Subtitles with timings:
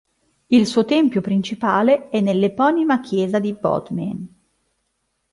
[0.47, 4.27] Il suo tempio principale è nell'eponima chiesa di Bodmin.